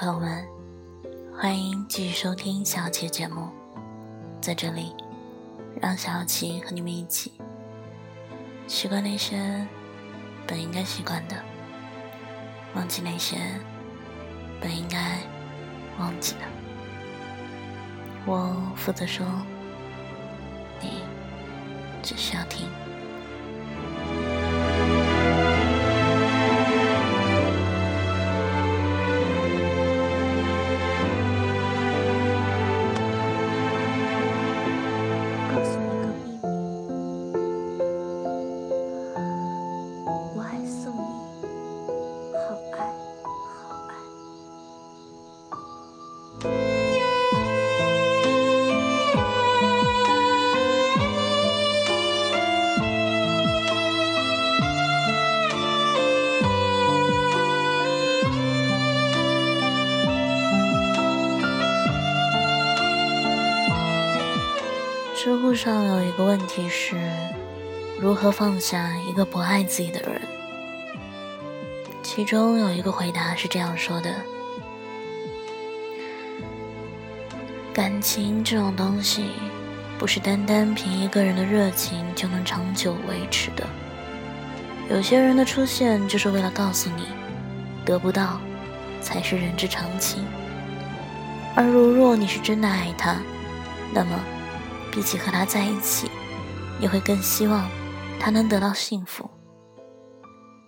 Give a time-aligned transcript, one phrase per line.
[0.00, 0.48] 朋友们，
[1.36, 3.50] 欢迎继续收听小琪节目。
[4.40, 4.96] 在这里，
[5.78, 7.32] 让小琪和你们一起
[8.66, 9.36] 习惯那些
[10.46, 11.36] 本应该习惯的，
[12.74, 13.36] 忘记那些
[14.58, 15.18] 本应该
[15.98, 16.40] 忘记的。
[18.24, 19.26] 我负责说，
[20.80, 21.02] 你
[22.02, 22.66] 只需要听。
[65.50, 67.10] 路上有一个问题是：
[68.00, 70.22] 如何放下一个不爱自己的人？
[72.04, 74.14] 其中有一个回答是这样说的：
[77.74, 79.24] 感情这种东西，
[79.98, 83.66] 不是单单凭一个人的热情就能长久维持的。
[84.88, 87.08] 有些人的出现，就是为了告诉你，
[87.84, 88.40] 得不到
[89.02, 90.24] 才是人之常情。
[91.56, 93.16] 而如若你是真的爱他，
[93.92, 94.10] 那么。
[94.92, 96.10] 比起和他在一起，
[96.80, 97.68] 你会更希望
[98.18, 99.28] 他能得到幸福，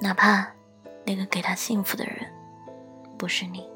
[0.00, 0.46] 哪怕
[1.04, 2.16] 那个给他幸福的人
[3.18, 3.75] 不是你。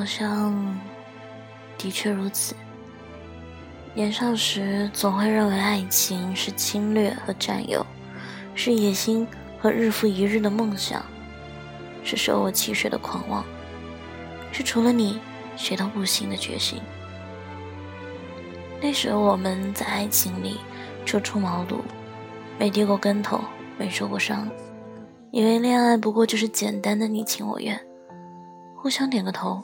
[0.00, 0.80] 好像
[1.76, 2.54] 的确如此。
[3.92, 7.84] 年少时总会认为爱情是侵略和占有，
[8.54, 9.28] 是野心
[9.58, 11.04] 和日复一日的梦想，
[12.02, 13.44] 是舍我其谁的狂妄，
[14.50, 15.20] 是除了你
[15.54, 16.80] 谁都不行的决心。
[18.80, 20.56] 那时候我们在爱情里
[21.04, 21.80] 初出茅庐，
[22.58, 23.38] 没跌过跟头，
[23.76, 24.48] 没受过伤，
[25.30, 27.78] 以为恋爱不过就是简单的你情我愿，
[28.74, 29.62] 互相点个头。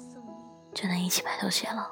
[0.77, 1.91] 就能一起白头偕老。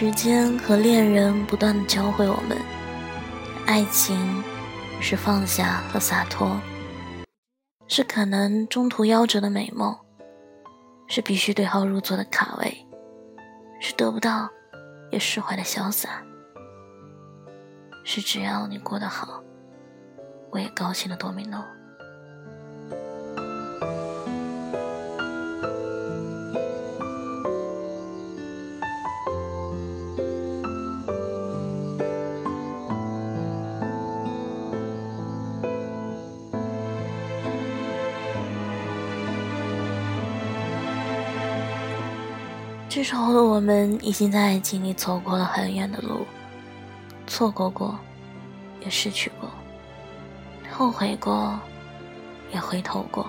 [0.00, 2.56] 时间和恋人不断的教会我们，
[3.66, 4.16] 爱情
[5.00, 6.56] 是放下和洒脱，
[7.88, 9.92] 是可能中途夭折的美梦，
[11.08, 12.86] 是必须对号入座的卡位，
[13.80, 14.48] 是得不到
[15.10, 16.22] 也释怀的潇洒，
[18.04, 19.42] 是只要你过得好，
[20.52, 21.60] 我也高兴的多米诺。
[42.98, 46.26] 这时候的我们已经在爱情里走过了很远的路，
[47.28, 47.96] 错过过，
[48.80, 49.48] 也失去过，
[50.68, 51.56] 后悔过，
[52.52, 53.24] 也回头过，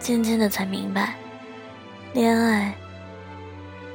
[0.00, 1.14] 渐渐的才明白，
[2.12, 2.74] 恋爱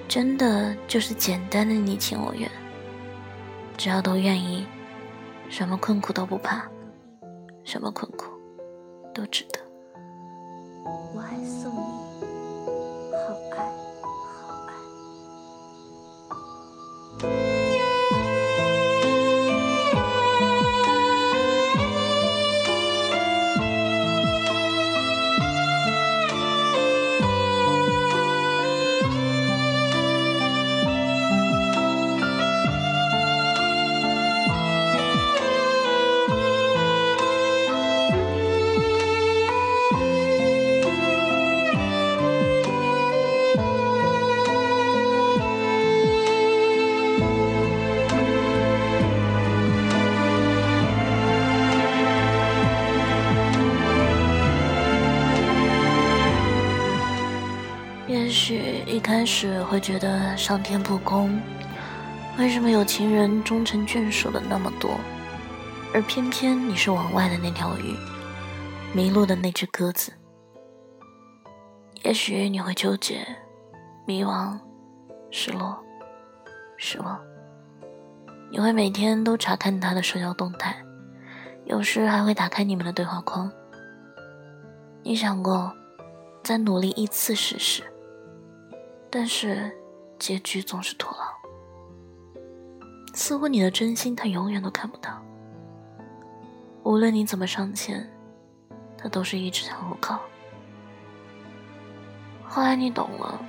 [0.07, 2.49] 真的就是简单的你情我愿，
[3.75, 4.65] 只要都愿意，
[5.49, 6.63] 什么困苦都不怕，
[7.65, 8.27] 什么困苦
[9.13, 9.59] 都值得。
[11.13, 12.31] 我还送你
[13.11, 13.82] 好爱。
[59.13, 61.39] 开始会觉得上天不公，
[62.39, 64.99] 为什么有情人终成眷属的那么多，
[65.93, 67.95] 而偏偏你是往外的那条鱼，
[68.91, 70.11] 迷路的那只鸽子？
[72.01, 73.23] 也许你会纠结、
[74.07, 74.59] 迷茫、
[75.29, 75.77] 失落、
[76.75, 77.21] 失望。
[78.51, 80.75] 你会每天都查看他的社交动态，
[81.65, 83.49] 有时还会打开你们的对话框。
[85.03, 85.71] 你想过
[86.43, 87.83] 再努力一次试试？
[89.15, 89.71] 但是，
[90.17, 92.33] 结局总是徒劳。
[93.13, 95.23] 似乎你的真心，他永远都看不到。
[96.81, 98.11] 无论你怎么上前，
[98.97, 100.19] 他都是一直向后靠。
[102.43, 103.39] 后来你懂了，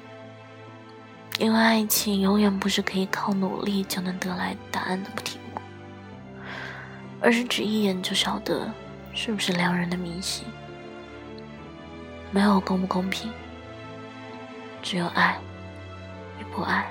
[1.39, 5.59] 因为爱情永远不是可以靠努力就能得来答案的题目，
[7.23, 8.71] 而是只一眼就晓得
[9.15, 10.47] 是不是良人的迷信。
[12.31, 13.33] 没有公不公平，
[14.83, 15.41] 只有爱。
[16.39, 16.91] 也不爱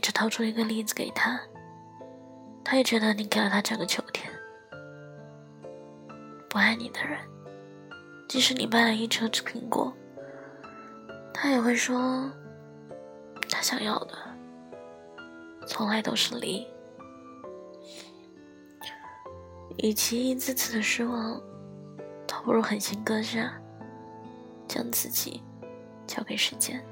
[0.00, 1.40] 只掏出一个梨子给他，
[2.64, 4.32] 他也觉得你给了他整个秋天。
[6.48, 7.16] 不爱你的人，
[8.28, 9.92] 即使你卖了一车苹果，
[11.32, 12.28] 他也会说，
[13.48, 14.14] 他想要的
[15.66, 16.66] 从来都是梨。
[19.78, 21.40] 与其一次次的失望，
[22.26, 23.52] 倒不如狠心割下，
[24.66, 25.42] 将自己
[26.06, 26.84] 交给时间。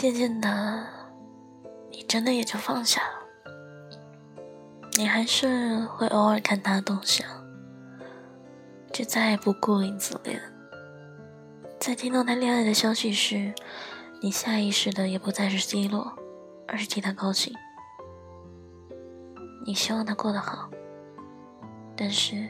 [0.00, 0.86] 渐渐的，
[1.90, 3.26] 你真的也就放下了。
[4.96, 7.28] 你还是会偶尔看他的动向，
[8.94, 10.40] 却再也不顾影自怜。
[11.78, 13.52] 在听到他恋爱的消息时，
[14.22, 16.10] 你下意识的也不再是低落，
[16.66, 17.54] 而是替他高兴。
[19.66, 20.70] 你希望他过得好，
[21.94, 22.48] 但是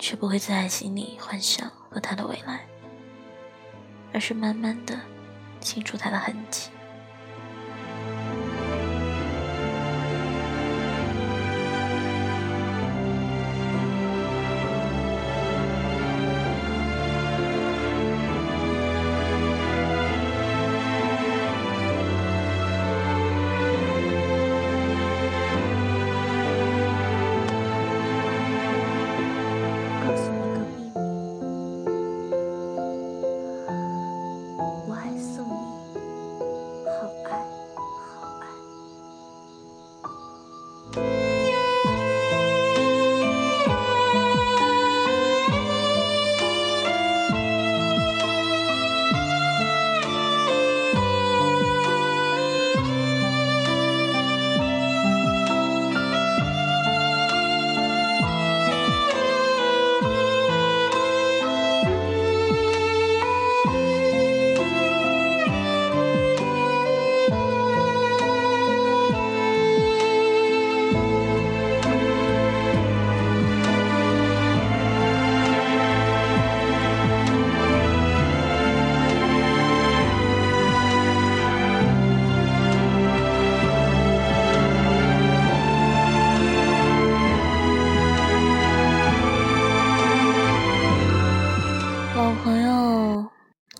[0.00, 2.66] 却不会在心里幻想和他的未来，
[4.12, 4.98] 而是慢慢的。
[5.66, 6.70] 清除它的痕迹。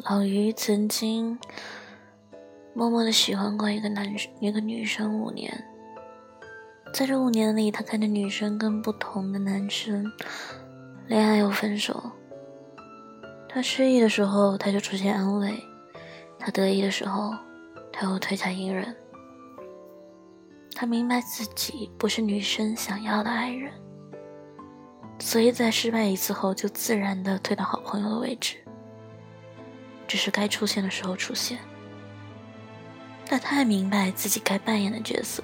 [0.09, 1.37] 老于曾经
[2.75, 5.65] 默默的喜欢过一个男生，一个女生五年。
[6.95, 10.09] 在这五年里，他看着女生跟不同的男生
[11.09, 12.13] 恋爱又分手。
[13.49, 15.51] 他失意的时候，他就出现安慰；
[16.39, 17.35] 他得意的时候，
[17.93, 18.95] 他又推他隐忍。
[20.73, 23.73] 他明白自己不是女生想要的爱人，
[25.19, 28.59] 所以在失败一次后，就自然的退到好朋友的位置。
[30.07, 31.59] 只是该出现的时候出现。
[33.29, 35.43] 但他也明白自己该扮演的角色，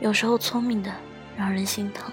[0.00, 0.92] 有时候聪明的
[1.36, 2.12] 让人心疼。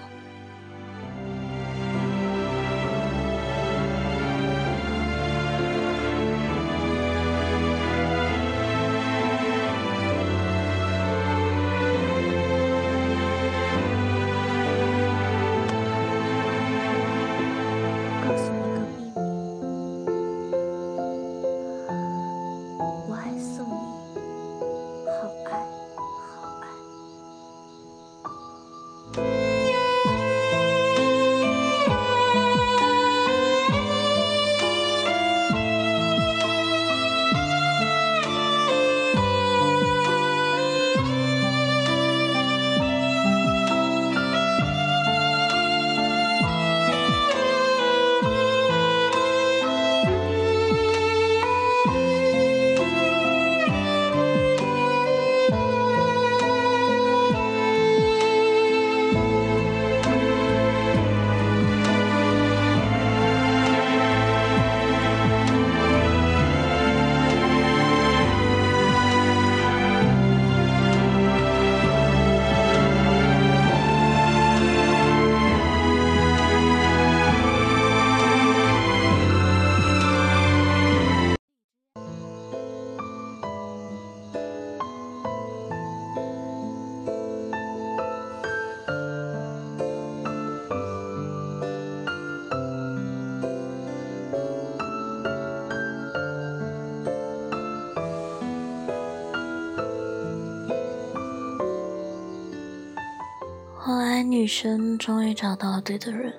[104.42, 106.34] 女生终于找到了对的人。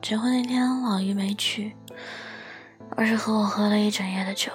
[0.00, 1.74] 结婚那天，老于没去，
[2.90, 4.52] 而是和我喝了一整夜的酒。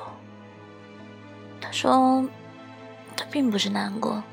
[1.60, 2.25] 他说，
[3.18, 4.24] 他并不是难过，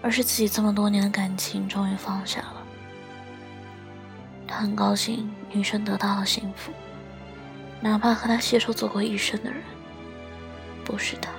[0.00, 2.62] 而是自己这么多年的感情终于放下了。
[4.46, 6.70] 他很高兴女生得到了幸福，
[7.80, 9.60] 哪怕和他携手走过一生的人
[10.84, 11.32] 不是他。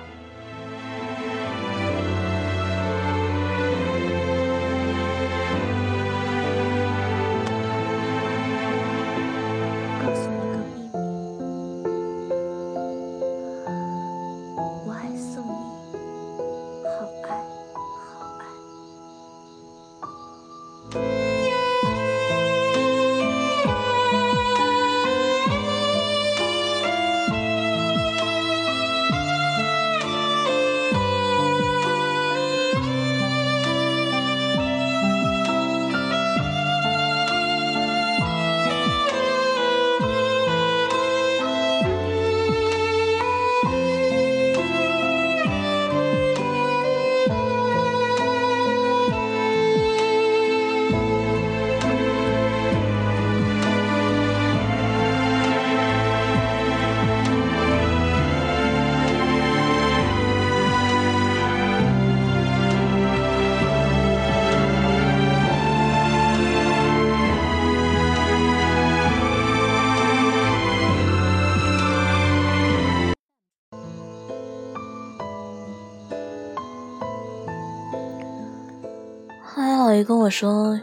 [80.04, 80.78] 跟我说，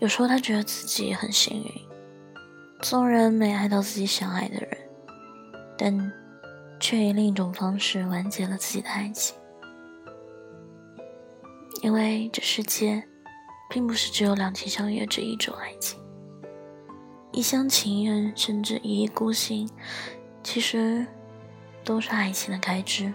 [0.00, 1.70] 有时候他觉得自己很幸运，
[2.80, 4.78] 纵然没爱到自己想爱的人，
[5.76, 6.12] 但
[6.80, 9.36] 却以另一种方式完结了自己的爱情。
[11.82, 13.02] 因为这世界，
[13.68, 16.00] 并不是只有两情相悦这一种爱情，
[17.32, 19.68] 一厢情愿甚至一意孤行，
[20.42, 21.06] 其实
[21.84, 23.12] 都是爱情的开支。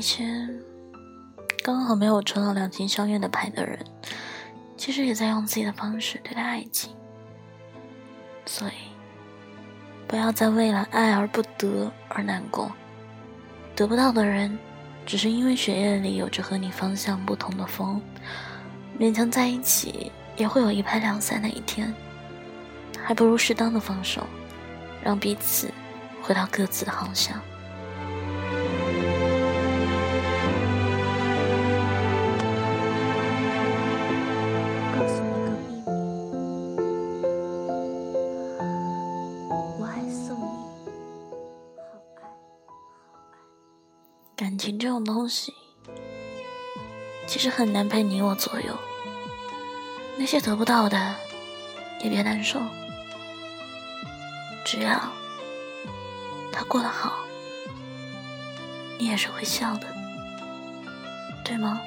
[0.00, 0.24] 那些
[1.62, 3.78] 刚好没有抽到两情相悦的牌的人，
[4.74, 6.96] 其实也在用自己的方式对待爱情。
[8.46, 8.72] 所以，
[10.08, 12.72] 不要再为了爱而不得而难过。
[13.76, 14.58] 得不到的人，
[15.04, 18.00] 只是因为血液里有着和你方向不同的风，
[18.98, 21.94] 勉强在一起也会有一拍两散的一天。
[23.04, 24.26] 还不如适当的放手，
[25.04, 25.70] 让彼此
[26.22, 27.38] 回到各自的航向。
[44.60, 45.54] 情这种东西，
[47.26, 48.76] 其实很难被你我左右。
[50.18, 51.16] 那些得不到的，
[52.02, 52.60] 也别难受。
[54.66, 55.00] 只要
[56.52, 57.20] 他过得好，
[58.98, 59.86] 你也是会笑的，
[61.42, 61.80] 对吗？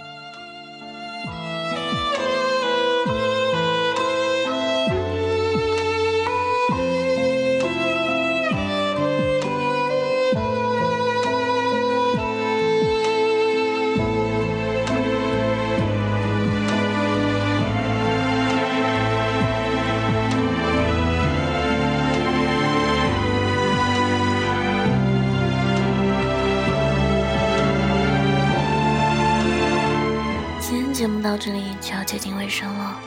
[31.45, 32.97] 这里就要接近尾声了，